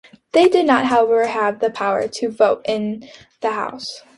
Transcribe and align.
They 0.31 0.49
did 0.49 0.65
not, 0.65 0.85
however, 0.85 1.27
have 1.27 1.59
the 1.59 1.69
power 1.69 2.07
to 2.07 2.29
vote 2.31 2.63
in 2.67 3.07
the 3.41 3.51
House. 3.51 4.01